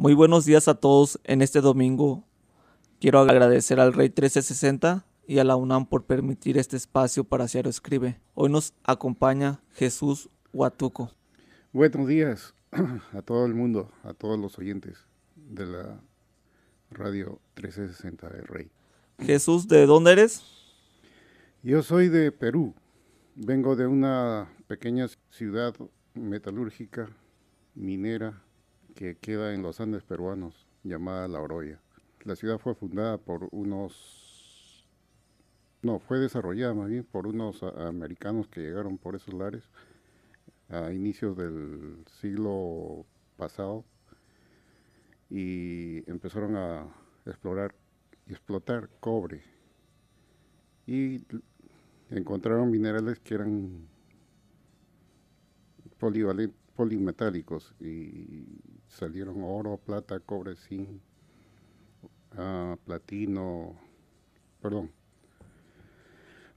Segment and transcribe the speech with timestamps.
[0.00, 2.24] Muy buenos días a todos en este domingo.
[3.00, 7.68] Quiero agradecer al Rey 1360 y a la UNAM por permitir este espacio para Ciaro
[7.68, 8.18] Escribe.
[8.32, 11.10] Hoy nos acompaña Jesús Huatuco.
[11.74, 12.54] Buenos días
[13.12, 15.04] a todo el mundo, a todos los oyentes
[15.36, 16.00] de la
[16.90, 18.70] radio 1360 del Rey.
[19.18, 20.42] Jesús, ¿de dónde eres?
[21.62, 22.74] Yo soy de Perú.
[23.34, 25.74] Vengo de una pequeña ciudad
[26.14, 27.10] metalúrgica,
[27.74, 28.42] minera,
[28.94, 31.80] que queda en los Andes peruanos, llamada La Oroya.
[32.24, 34.86] La ciudad fue fundada por unos,
[35.82, 39.68] no, fue desarrollada más bien por unos americanos que llegaron por esos lares
[40.68, 43.06] a inicios del siglo
[43.36, 43.84] pasado
[45.30, 46.86] y empezaron a
[47.24, 47.74] explorar
[48.26, 49.42] y explotar cobre
[50.86, 51.24] y
[52.10, 53.88] encontraron minerales que eran
[56.76, 58.44] polimetálicos y
[58.90, 60.88] salieron oro, plata, cobre, zinc,
[62.36, 63.74] ah, platino,
[64.60, 64.90] perdón.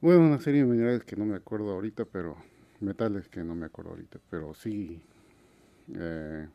[0.01, 2.35] Bueno, una serie de minerales que no me acuerdo ahorita, pero
[2.81, 5.01] metales que no me acuerdo ahorita, pero sí.
[5.95, 6.47] Eh,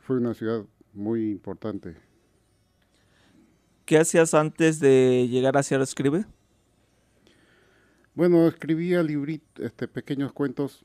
[0.00, 1.96] fue una ciudad muy importante.
[3.84, 6.24] ¿Qué hacías antes de llegar a Sierra Escribe?
[8.14, 10.84] Bueno, escribía libritos, este, pequeños cuentos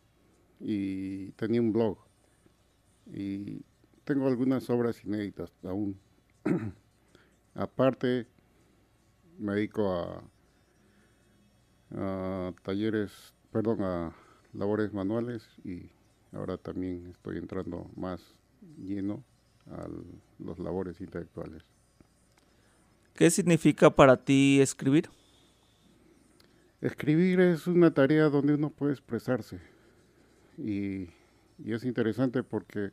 [0.59, 2.06] y tenía un blog.
[3.13, 3.61] Y
[4.03, 5.99] tengo algunas obras inéditas aún.
[7.55, 8.27] Aparte,
[9.39, 10.23] me dedico a,
[11.95, 13.11] a talleres,
[13.51, 14.15] perdón, a
[14.53, 15.89] labores manuales y
[16.31, 18.21] ahora también estoy entrando más
[18.77, 19.23] lleno
[19.71, 19.87] a
[20.39, 21.63] los labores intelectuales.
[23.13, 25.09] ¿Qué significa para ti escribir?
[26.81, 29.59] Escribir es una tarea donde uno puede expresarse
[30.57, 31.09] y,
[31.65, 32.91] es interesante porque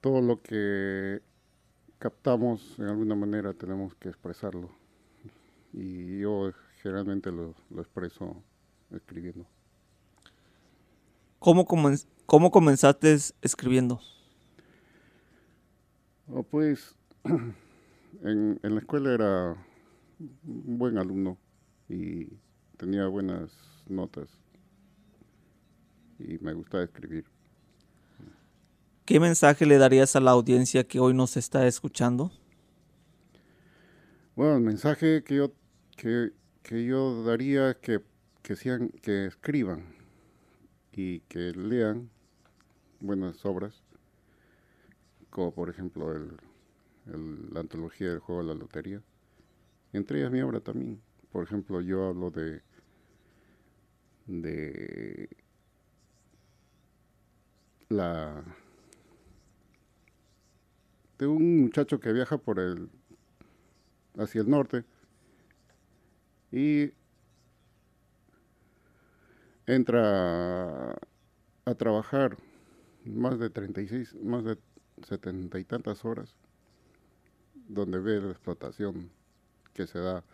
[0.00, 1.20] todo lo que
[1.98, 4.70] captamos en alguna manera tenemos que expresarlo
[5.72, 6.52] y yo
[6.82, 8.42] generalmente lo, expreso
[8.90, 9.46] escribiendo.
[11.38, 11.66] ¿Cómo,
[12.26, 14.00] cómo comenzaste escribiendo?
[16.28, 16.96] Oh, pues
[18.22, 19.66] en, en la escuela era
[20.18, 21.36] un buen alumno
[21.88, 22.26] y
[22.76, 23.50] tenía buenas
[23.88, 24.28] notas
[26.18, 27.24] y me gusta escribir.
[29.04, 32.32] ¿Qué mensaje le darías a la audiencia que hoy nos está escuchando?
[34.34, 35.52] Bueno, el mensaje que yo,
[35.96, 36.32] que,
[36.84, 38.00] yo daría es que,
[38.42, 39.84] que, sean, que escriban
[40.92, 42.10] y que lean
[43.00, 43.82] buenas obras,
[45.30, 46.36] como por ejemplo el,
[47.52, 49.00] la antología del juego de la lotería
[49.96, 51.00] entre ellas mi obra también.
[51.30, 52.62] Por ejemplo, yo hablo de,
[54.26, 55.28] de
[57.88, 58.42] la
[61.18, 62.90] de un muchacho que viaja por el
[64.18, 64.84] hacia el norte
[66.50, 66.90] y
[69.66, 70.92] entra
[71.64, 72.36] a, trabajar
[73.04, 74.58] más de 36, más de
[75.02, 76.36] setenta y tantas horas,
[77.68, 79.10] donde ve la explotación
[79.74, 80.24] que se da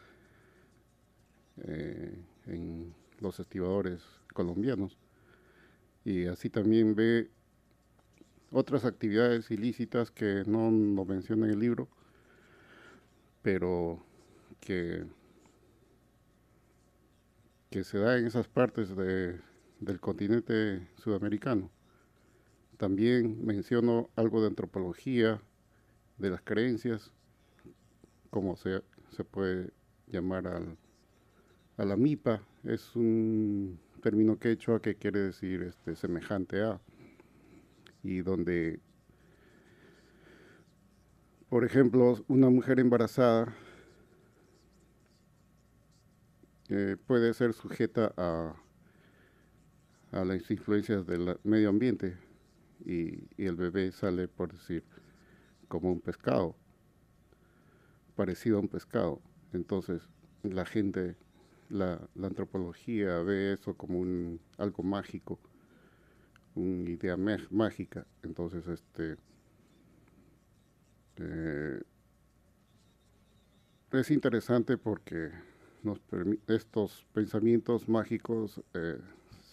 [1.65, 2.15] eh,
[2.47, 4.03] en los estibadores
[4.35, 4.99] colombianos.
[6.05, 7.31] Y así también ve
[8.53, 11.89] otras actividades ilícitas que no lo menciona en el libro,
[13.43, 14.05] pero
[14.61, 15.05] que,
[17.71, 19.41] que se da en esas partes de,
[19.81, 21.71] del continente sudamericano.
[22.77, 25.41] También menciono algo de antropología,
[26.19, 27.13] de las creencias,
[28.31, 29.71] como se se puede
[30.07, 30.77] llamar al,
[31.77, 36.81] a la MIPA, es un término quechua que quiere decir este, semejante a,
[38.03, 38.81] y donde,
[41.49, 43.55] por ejemplo, una mujer embarazada
[46.69, 48.55] eh, puede ser sujeta a,
[50.13, 52.17] a las influencias del medio ambiente
[52.85, 54.85] y, y el bebé sale, por decir,
[55.69, 56.57] como un pescado
[58.15, 59.21] parecido a un pescado.
[59.53, 60.03] Entonces,
[60.43, 61.17] la gente,
[61.69, 65.39] la, antropología ve eso como un, algo mágico,
[66.55, 67.17] una idea
[67.51, 68.07] mágica.
[68.23, 69.17] Entonces, este,
[71.17, 71.83] eh,
[73.93, 75.31] es interesante porque
[75.83, 76.01] nos
[76.49, 78.99] estos pensamientos mágicos eh,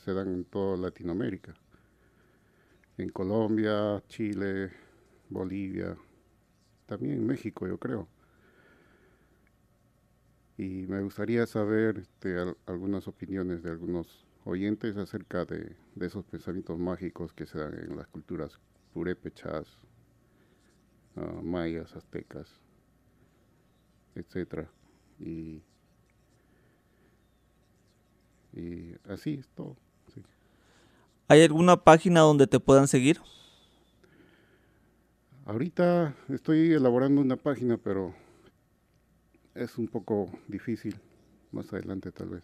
[0.04, 1.54] se dan en toda Latinoamérica,
[2.98, 4.72] en Colombia, Chile,
[5.30, 5.98] Bolivia,
[6.86, 8.08] también en México, yo creo
[10.60, 12.36] y me gustaría saber este,
[12.66, 18.08] algunas opiniones de algunos oyentes acerca de, esos pensamientos mágicos que se dan en las
[18.08, 18.60] culturas
[18.94, 19.68] purépechas,
[21.16, 22.50] ah, mayas, aztecas,
[24.16, 24.68] etc.
[25.20, 25.62] Y,
[28.54, 29.76] y así es todo.
[31.28, 33.20] ¿Hay alguna página donde te puedan seguir?
[35.46, 38.16] Ahorita estoy elaborando una página, pero
[39.54, 41.00] es un poco difícil.
[41.52, 42.44] Más adelante tal vez.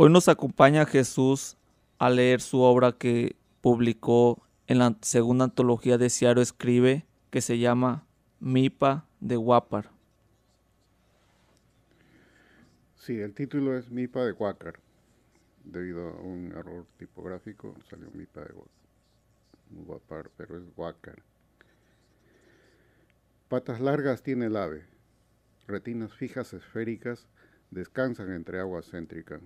[0.00, 1.56] Hoy nos acompaña Jesús
[1.98, 7.58] a leer su obra que publicó en la segunda antología de Ciaro Escribe, que se
[7.58, 8.06] llama
[8.38, 9.90] Mipa de Guapar.
[12.94, 14.78] Sí, el título es Mipa de Guácar.
[15.64, 18.54] Debido a un error tipográfico salió Mipa de
[19.70, 21.24] Guapar, pero es Guácar.
[23.48, 24.84] Patas largas tiene el ave.
[25.66, 27.26] Retinas fijas esféricas
[27.72, 29.42] descansan entre aguas céntricas.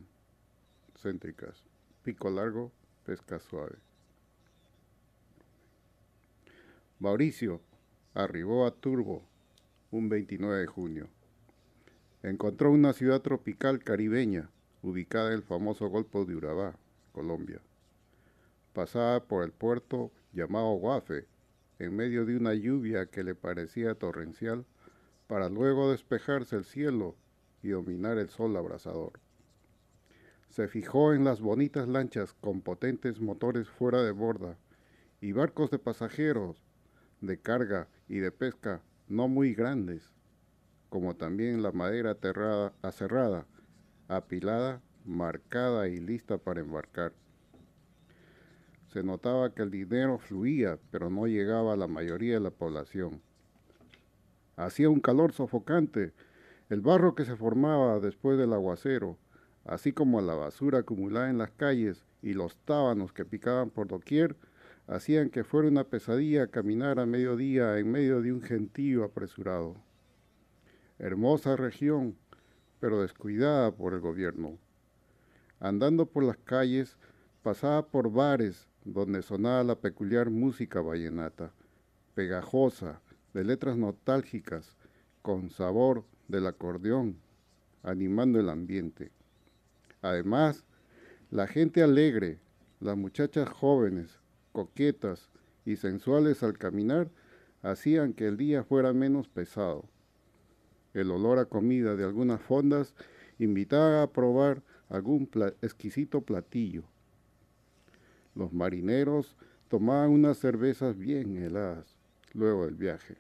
[2.02, 2.70] Pico largo,
[3.04, 3.76] pesca suave.
[7.00, 7.60] Mauricio
[8.14, 9.25] arribó a Turbo
[9.90, 11.08] un 29 de junio.
[12.22, 14.50] Encontró una ciudad tropical caribeña
[14.82, 16.76] ubicada en el famoso Golfo de Urabá,
[17.12, 17.60] Colombia.
[18.72, 21.26] Pasaba por el puerto llamado Guafe
[21.81, 24.64] en medio de una lluvia que le parecía torrencial,
[25.26, 27.16] para luego despejarse el cielo
[27.60, 29.12] y dominar el sol abrasador.
[30.52, 34.58] Se fijó en las bonitas lanchas con potentes motores fuera de borda
[35.19, 36.62] y barcos de pasajeros,
[37.22, 40.12] de carga y de pesca no muy grandes,
[40.90, 42.19] como también la madera
[42.82, 43.46] aserrada,
[44.08, 47.14] apilada, marcada y lista para embarcar.
[48.88, 53.22] Se notaba que el dinero fluía, pero no llegaba a la mayoría de la población.
[54.56, 56.12] Hacía un calor sofocante.
[56.69, 59.16] El barro que se formaba después del aguacero,
[59.64, 64.36] así como la basura acumulada en las calles y los tábanos que picaban por doquier,
[64.86, 69.76] hacían que fuera una pesadilla caminar a mediodía en medio de un gentío apresurado.
[70.98, 72.16] Hermosa región,
[72.80, 74.58] pero descuidada por el gobierno.
[75.60, 76.96] Andando por las calles,
[77.42, 81.52] pasaba por bares donde sonaba la peculiar música vallenata,
[82.14, 83.00] pegajosa,
[83.32, 84.76] de letras nostálgicas,
[85.22, 87.16] con sabor del acordeón,
[87.82, 89.10] animando el ambiente.
[90.02, 90.64] Además,
[91.31, 92.38] la gente alegre,
[92.81, 94.19] las muchachas jóvenes,
[94.52, 95.31] coquetas
[95.64, 97.08] y sensuales al caminar,
[97.62, 99.84] hacían que el día fuera menos pesado.
[100.93, 102.94] El olor a comida de algunas fondas
[103.38, 105.31] invitaba a probar algún
[105.62, 106.84] exquisito platillo
[108.34, 109.37] los marineros
[109.69, 111.98] tomaban unas cervezas bien heladas
[112.32, 113.16] luego del viaje.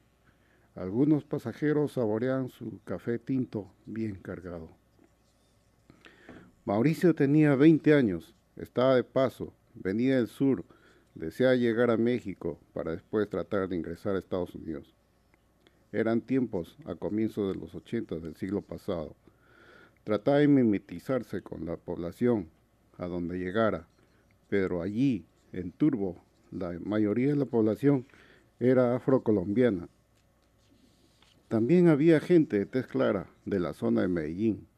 [0.74, 4.81] Algunos pasajeros saboreaban su café tinto bien cargado.
[6.64, 10.64] Mauricio tenía 20 años, estaba de paso, venía del sur,
[11.16, 14.94] deseaba llegar a México para después tratar de ingresar a Estados Unidos.
[15.90, 19.16] Eran tiempos a comienzos de los 80 del siglo pasado.
[20.04, 22.48] Trataba de mimetizarse con la población
[22.96, 23.88] a donde llegara,
[24.48, 26.22] pero allí, en Turbo,
[26.52, 28.06] la mayoría de la población
[28.60, 29.88] era afrocolombiana.
[31.48, 34.68] También había gente de tez clara de la zona de Medellín.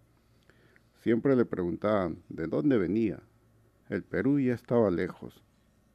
[1.05, 3.21] Siempre le preguntaban de dónde venía.
[3.91, 5.45] El Perú ya estaba lejos,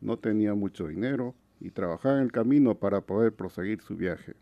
[0.02, 4.36] no tenía mucho dinero y trabajaba en el camino para poder proseguir su viaje.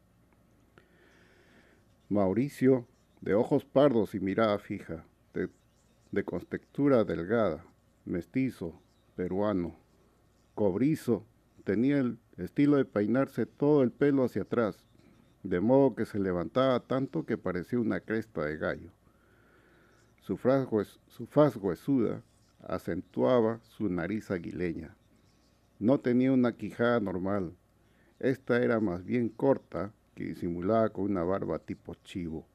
[2.10, 2.86] Mauricio,
[3.22, 5.48] de ojos pardos y mirada fija, de,
[6.12, 7.66] de contextura delgada,
[8.04, 8.78] mestizo,
[9.16, 9.78] peruano.
[10.54, 11.26] Cobrizo
[11.64, 14.86] tenía el estilo de peinarse todo el pelo hacia atrás,
[15.44, 18.97] de modo que se levantaba tanto que parecía una cresta de gallo.
[20.28, 20.68] Su faz,
[21.08, 22.22] su faz huesuda
[22.62, 24.94] acentuaba su nariz aguileña.
[25.80, 27.56] No tenía una quijada normal.
[28.20, 32.46] Esta era más bien corta que disimulaba con una barba tipo chivo.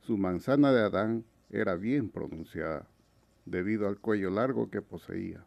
[0.00, 2.86] Su manzana de Adán era bien pronunciada
[3.46, 5.42] debido al cuello largo que poseía.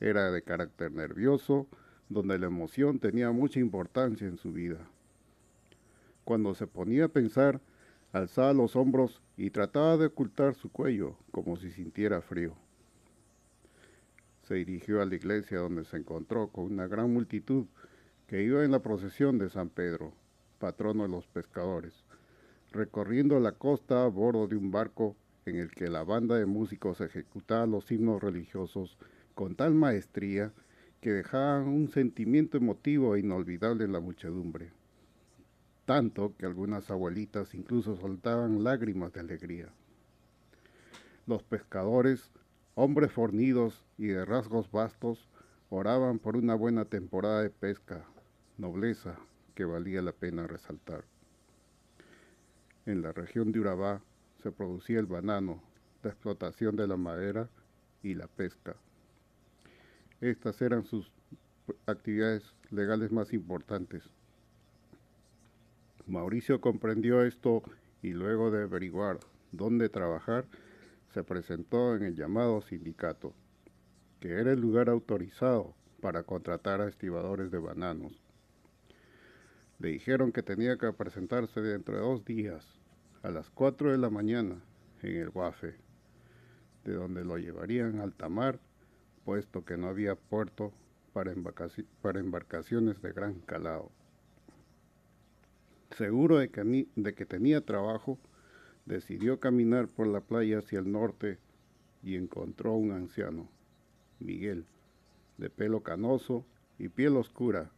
[0.00, 1.68] Era de carácter nervioso,
[2.08, 4.88] donde la emoción tenía mucha importancia en su vida.
[6.24, 7.60] Cuando se ponía a pensar,
[8.14, 12.54] alzaba los hombros y trataba de ocultar su cuello como si sintiera frío.
[14.44, 17.66] Se dirigió a la iglesia donde se encontró con una gran multitud
[18.28, 20.12] que iba en la procesión de San Pedro,
[20.60, 22.04] patrono de los pescadores,
[22.70, 27.00] recorriendo la costa a bordo de un barco en el que la banda de músicos
[27.00, 28.96] ejecutaba los himnos religiosos
[29.34, 30.52] con tal maestría
[31.00, 34.70] que dejaban un sentimiento emotivo e inolvidable en la muchedumbre.
[35.84, 39.68] Tanto que algunas abuelitas incluso soltaban lágrimas de alegría.
[41.26, 42.32] Los pescadores,
[42.74, 45.28] hombres fornidos y de rasgos vastos,
[45.70, 48.04] oraban por una buena temporada de pesca,
[48.58, 49.16] nobleza
[49.54, 51.04] que valía la pena resaltar.
[52.86, 54.02] En la región de Urabá
[54.42, 55.62] se producía el banano,
[56.02, 57.48] la explotación de la madera
[58.02, 58.76] y la pesca.
[60.20, 61.10] Estas eran sus
[61.86, 64.04] actividades legales más importantes.
[66.06, 67.62] Mauricio comprendió esto
[68.02, 69.20] y luego de averiguar
[69.52, 70.46] dónde trabajar,
[71.12, 73.32] se presentó en el llamado sindicato,
[74.20, 78.20] que era el lugar autorizado para contratar a estibadores de bananos.
[79.78, 82.66] Le dijeron que tenía que presentarse dentro de dos días,
[83.22, 84.60] a las 4 de la mañana,
[85.02, 85.74] en el Guafe,
[86.84, 88.60] de donde lo llevarían al Tamar,
[89.24, 90.72] puesto que no había puerto
[91.14, 93.90] para, embarcaciones de gran calado.
[95.96, 98.18] Seguro de que, tenía trabajo,
[98.84, 101.38] decidió caminar por la playa hacia el norte
[102.02, 103.48] y encontró un anciano,
[104.18, 104.66] Miguel,
[105.38, 106.44] de pelo canoso
[106.80, 107.70] y piel oscura,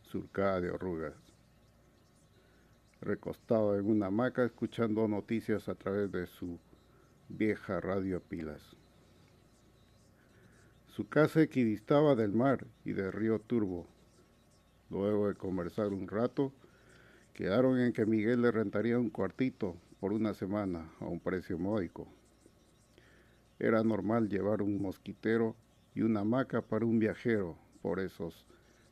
[0.00, 1.14] surcada de arrugas,
[3.02, 6.58] recostado en una hamaca escuchando noticias a través de su
[7.28, 8.62] vieja radio pilas.
[10.88, 13.86] Su casa equidistaba del mar y del río Turbo.
[14.88, 16.52] Luego de conversar un rato,
[17.36, 22.08] quedaron en que Miguel le rentaría un cuartito por una semana a un precio módico.
[23.58, 25.54] Era normal llevar un mosquitero
[25.94, 28.46] y una hamaca para un viajero por esos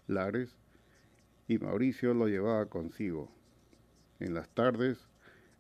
[0.06, 0.58] lares
[1.48, 3.30] y Mauricio lo llevaba consigo.
[4.20, 5.08] En las tardes,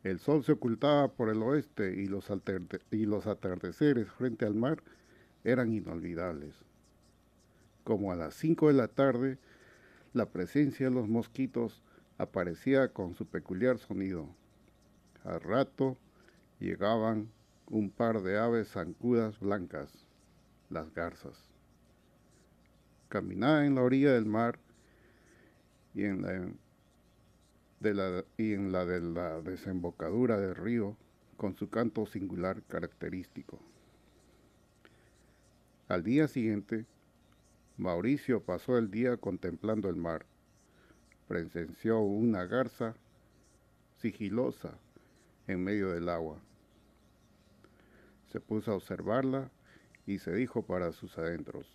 [0.02, 4.82] el sol se ocultaba por el oeste y los, atardeceres frente al mar
[5.42, 6.54] eran inolvidables.
[7.82, 9.38] Como a las cinco de la tarde,
[10.12, 11.82] la presencia de los mosquitos
[12.18, 14.28] aparecía con su peculiar sonido.
[15.24, 15.96] Al rato
[16.60, 17.30] llegaban
[17.66, 20.06] un par de aves zancudas blancas,
[20.70, 21.36] las garzas.
[23.08, 24.58] Caminaba en la orilla del mar
[25.94, 26.52] y en la
[27.80, 30.96] de la, y en la de la desembocadura del río
[31.36, 33.60] con su canto singular característico.
[35.88, 36.86] Al día siguiente,
[37.76, 40.24] Mauricio pasó el día contemplando el mar.
[41.28, 42.94] Presenció una garza
[44.00, 44.78] sigilosa
[45.46, 46.38] en medio del agua.
[48.30, 49.50] Se puso a observarla
[50.06, 51.66] y se dijo para sus adentros,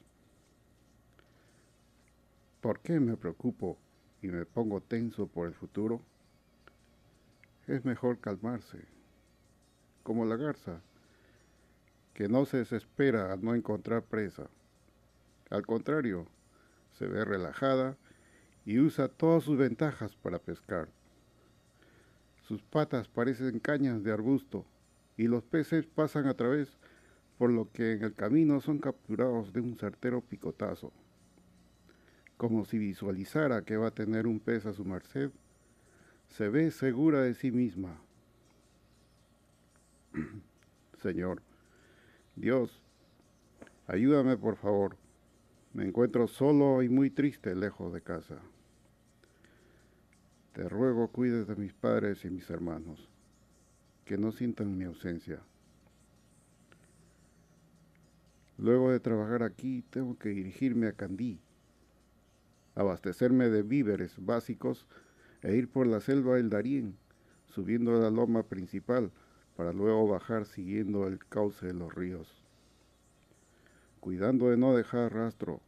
[2.62, 3.78] ¿por qué me preocupo
[4.22, 6.02] y me pongo tenso por el futuro?
[7.66, 8.80] Es mejor calmarse,
[10.04, 10.82] como la garza
[12.14, 14.50] que no se desespera al no encontrar presa.
[15.50, 16.28] Al contrario,
[16.92, 17.96] se ve relajada
[18.66, 20.90] y usa todas sus ventajas para pescar.
[22.48, 24.66] Sus patas parecen cañas de arbusto
[25.18, 26.78] y los peces pasan a través,
[27.38, 30.92] por lo que en el camino son capturados de un certero picotazo.
[32.38, 35.32] Como si visualizara que va a tener un pez a su merced,
[36.30, 38.00] se ve segura de sí misma.
[41.02, 41.42] Señor,
[42.36, 42.82] Dios,
[43.88, 44.96] ayúdame por favor.
[45.74, 48.40] Me encuentro solo y muy triste lejos de casa.
[50.54, 53.08] Te ruego cuides de mis padres y mis hermanos,
[54.04, 55.40] que no sientan mi ausencia.
[58.58, 61.40] Luego de trabajar aquí, tengo que dirigirme a Candí,
[62.74, 64.88] abastecerme de víveres básicos
[65.44, 66.98] e ir por la selva del Darién,
[67.46, 69.12] subiendo a la loma principal
[69.56, 72.39] para luego bajar siguiendo el cauce de los ríos,
[74.00, 75.62] cuidando de no dejar rastro,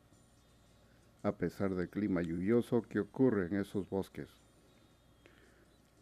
[1.23, 4.29] a pesar del clima lluvioso que ocurre en esos bosques.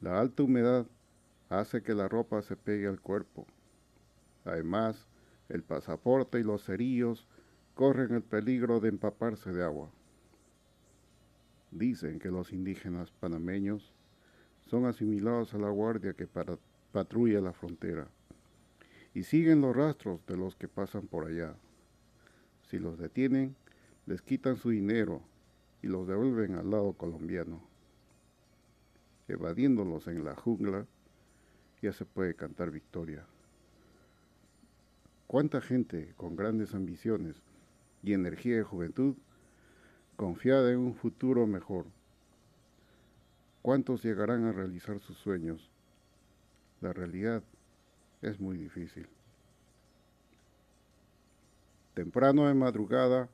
[0.01, 0.85] La alta humedad
[1.49, 3.45] hace que la ropa se pegue al cuerpo.
[4.45, 5.07] Además,
[5.49, 7.27] el pasaporte y los cerillos
[7.73, 9.89] corren el peligro de empaparse de agua.
[11.71, 13.93] Dicen que los indígenas panameños
[14.67, 16.27] son asimilados a la guardia que
[16.91, 18.07] patrulla la frontera
[19.13, 21.55] y siguen los rastros de los que pasan por allá.
[22.69, 23.55] Si los detienen,
[24.05, 25.21] les quitan su dinero
[25.81, 27.61] y los devuelven al lado colombiano.
[29.27, 30.85] Evadiéndolos en la jungla,
[31.81, 33.25] ya se puede cantar victoria.
[35.27, 37.35] ¿Cuánta gente con grandes ambiciones
[38.03, 39.15] y energía de juventud
[40.15, 41.85] confiada en un futuro mejor?
[43.61, 45.69] ¿Cuántos llegarán a realizar sus sueños?
[46.81, 47.43] La realidad
[48.21, 49.07] es muy difícil.
[51.99, 53.27] Temprano de madrugada,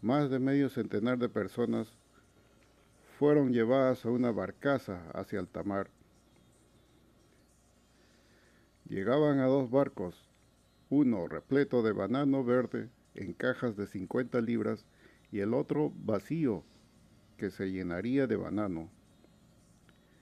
[0.00, 1.98] más de medio centenar de personas
[3.18, 5.90] fueron llevadas a una barcaza hacia altamar.
[8.88, 10.30] Llegaban a dos barcos,
[10.88, 14.86] uno repleto de banano verde en cajas de 50 libras
[15.30, 16.64] y el otro vacío
[17.36, 18.88] que se llenaría de banano.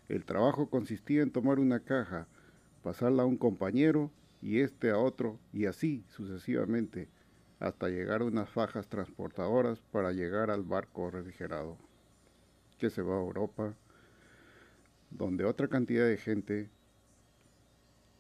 [0.09, 2.27] El trabajo consistía en tomar una caja,
[2.83, 7.09] pasarla a un compañero y este a otro y así sucesivamente
[7.63, 11.79] hasta llegar a unas fajas transportadoras para llegar al barco refrigerado
[12.79, 13.77] que se va a Europa,
[15.13, 16.71] donde otra cantidad de gente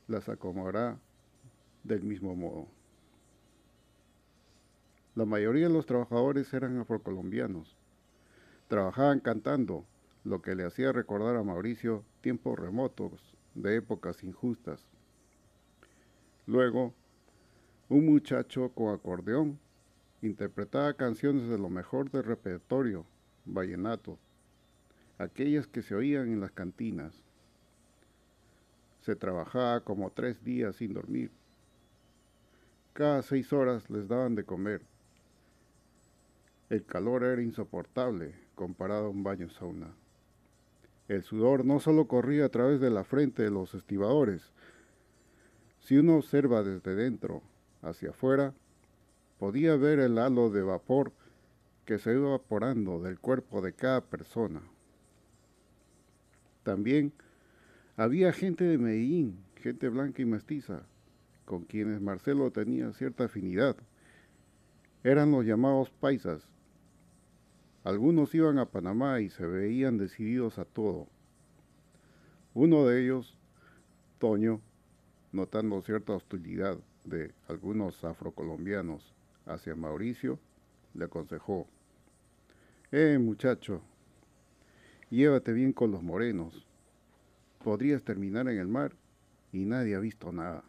[0.06, 0.96] las acomodará
[1.82, 2.68] del mismo modo.
[5.16, 7.76] La mayoría de los trabajadores eran afrocolombianos.
[8.68, 9.84] Trabajaban cantando,
[10.22, 14.86] lo que le hacía recordar a Mauricio tiempos remotos de épocas injustas.
[16.46, 16.94] Luego,
[17.88, 19.58] un muchacho con acordeón
[20.22, 23.04] interpretaba canciones de lo mejor del repertorio,
[23.44, 24.18] vallenato,
[25.18, 27.22] aquellas que se oían en las cantinas.
[29.02, 31.30] Se trabajaba como tres días sin dormir.
[32.92, 34.82] Cada seis horas les daban de comer.
[36.70, 39.92] El calor era insoportable comparado a un baño sauna.
[41.08, 44.52] El sudor no solo corría a través de la frente de los estibadores.
[45.80, 47.42] Si uno observa desde dentro
[47.82, 48.54] hacia afuera,
[49.38, 51.12] podía ver el halo de vapor
[51.84, 54.62] que se iba evaporando del cuerpo de cada persona.
[56.62, 57.12] También
[57.96, 60.82] había gente de Medellín, gente blanca y mestiza,
[61.44, 63.76] con quienes Marcelo tenía cierta afinidad.
[65.02, 66.46] Eran los llamados paisas.
[67.82, 71.08] Algunos iban a Panamá y se veían decididos a todo.
[72.54, 73.36] Uno de ellos,
[74.20, 74.60] Toño,
[75.32, 79.12] notando cierta hostilidad de algunos afrocolombianos
[79.46, 80.38] hacia Mauricio,
[80.94, 81.66] le aconsejó,
[82.90, 83.80] Eh, muchacho,
[85.08, 86.66] llévate bien con los morenos.
[87.64, 88.92] Podrías terminar en el mar
[89.52, 90.62] y nadie ha visto nada.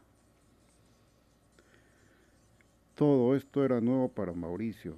[2.95, 4.95] Todo esto era nuevo para Mauricio.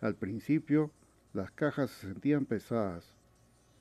[0.00, 0.90] Al principio
[1.32, 3.14] las cajas se sentían pesadas,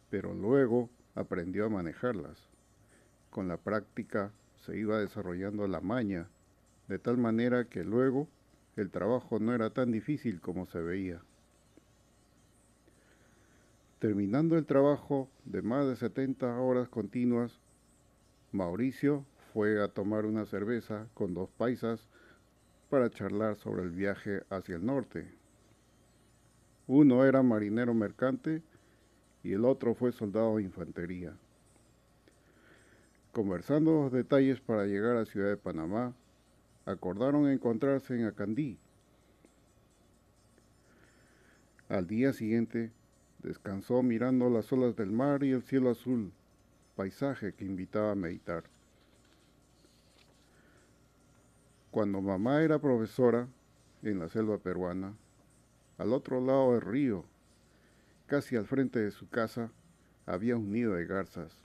[0.09, 2.37] pero luego aprendió a manejarlas.
[3.29, 4.31] Con la práctica
[4.65, 6.27] se iba desarrollando la maña,
[6.87, 8.27] de tal manera que luego
[8.75, 11.21] el trabajo no era tan difícil como se veía.
[13.99, 17.59] Terminando el trabajo de más de 70 horas continuas,
[18.51, 22.07] Mauricio fue a tomar una cerveza con dos paisas
[22.89, 25.27] para charlar sobre el viaje hacia el norte.
[26.87, 28.61] Uno era marinero mercante
[29.43, 31.33] y el otro fue soldado de infantería.
[33.33, 36.13] Conversando los detalles para llegar a Ciudad de Panamá,
[36.85, 38.77] acordaron encontrarse en Acandí.
[41.89, 42.91] Al día siguiente,
[43.43, 46.31] Descansó mirando las olas del mar y el cielo azul,
[46.95, 48.63] paisaje que invitaba a meditar.
[51.91, 53.49] Cuando mamá era profesora
[54.01, 55.13] en la selva peruana,
[55.97, 57.25] al otro lado del río,
[58.27, 59.71] casi al frente de su casa,
[60.25, 61.62] había un nido de garzas.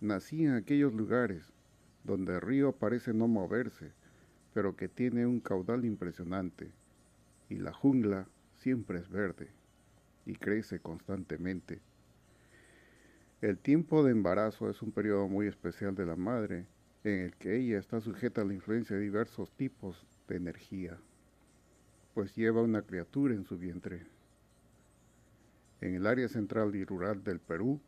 [0.00, 1.52] Nací en aquellos lugares
[2.04, 3.90] donde el río parece no moverse,
[4.54, 6.70] pero que tiene un caudal impresionante,
[7.48, 9.48] y la jungla siempre es verde
[10.24, 11.80] y crece constantemente.
[13.40, 16.66] El tiempo de embarazo es un periodo muy especial de la madre
[17.02, 20.98] en el que ella está sujeta a la influencia de diversos tipos de energía,
[22.14, 24.06] pues lleva una criatura en su vientre.
[25.80, 27.80] En el área central y rural del Perú,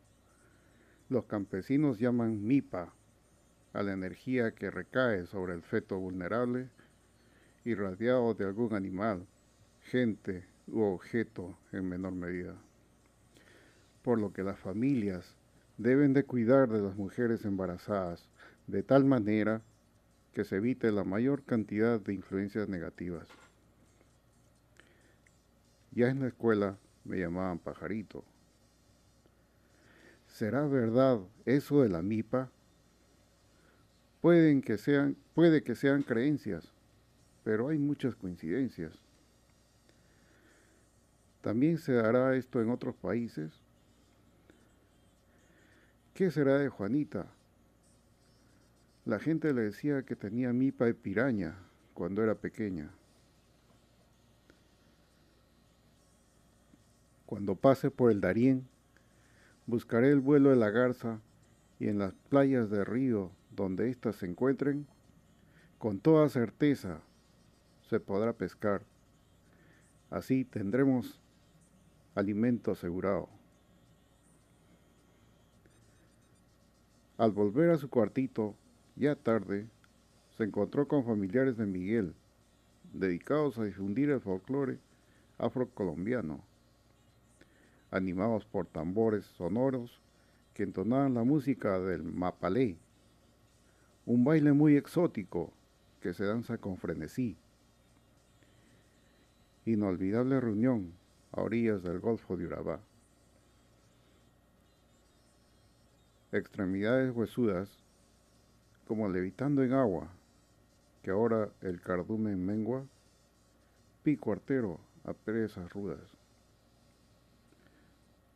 [1.11, 2.93] los campesinos llaman MIPA
[3.73, 6.69] a la energía que recae sobre el feto vulnerable
[7.65, 9.27] irradiado de algún animal,
[9.81, 12.55] gente u objeto en menor medida.
[14.03, 15.35] Por lo que las familias
[15.77, 18.29] deben de cuidar de las mujeres embarazadas
[18.67, 19.61] de tal manera
[20.31, 23.27] que se evite la mayor cantidad de influencias negativas.
[25.91, 28.23] Ya en la escuela me llamaban pajarito.
[30.31, 32.49] ¿Será verdad eso de la MIPA?
[34.21, 36.71] Pueden que sean, puede que sean creencias,
[37.43, 38.93] pero hay muchas coincidencias.
[41.41, 43.51] ¿También se dará esto en otros países?
[46.13, 47.27] ¿Qué será de Juanita?
[49.05, 51.57] La gente le decía que tenía mipa de piraña
[51.93, 52.91] cuando era pequeña.
[57.25, 58.67] Cuando pase por el Darién,
[59.71, 61.21] buscaré el vuelo de la garza
[61.79, 64.85] y en las playas de río donde éstas se encuentren,
[65.77, 66.99] con toda certeza
[67.89, 68.83] se podrá pescar.
[70.09, 71.21] Así tendremos
[72.15, 73.29] alimento asegurado.
[77.17, 78.57] Al volver a su cuartito,
[78.97, 79.69] ya tarde,
[80.35, 82.13] se encontró con familiares de Miguel,
[82.91, 84.79] dedicados a difundir el folclore
[85.37, 86.43] afrocolombiano,
[87.91, 89.99] animados por tambores sonoros
[90.53, 92.77] que entonaban la música del mapalé,
[94.05, 95.51] un baile muy exótico
[96.01, 97.37] que se danza con frenesí.
[99.65, 100.93] Inolvidable reunión
[101.31, 102.79] a orillas del Golfo de Urabá.
[106.31, 107.69] Extremidades huesudas,
[108.87, 110.07] como levitando en agua,
[111.03, 112.83] que ahora el cardumen mengua,
[114.03, 116.20] pico artero a perezas rudas.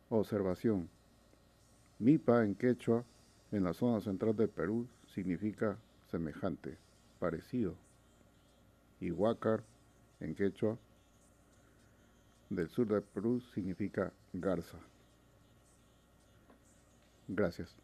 [0.08, 0.88] Observación.
[1.98, 3.04] Mipa en quechua,
[3.52, 5.78] en la zona central del Perú, significa
[6.10, 6.76] semejante,
[7.18, 7.74] parecido.
[9.00, 9.62] Y huácar
[10.20, 10.76] en quechua,
[12.50, 14.78] del sur del Perú, significa garza.
[17.28, 17.74] Gracias.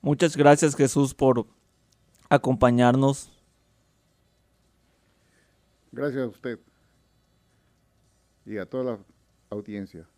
[0.00, 1.46] Muchas gracias Jesús por
[2.28, 3.30] acompañarnos.
[5.92, 6.58] Gracias a usted
[8.44, 8.98] y a toda la
[9.50, 10.08] audiencia.